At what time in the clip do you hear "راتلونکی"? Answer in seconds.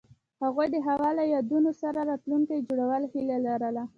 2.09-2.65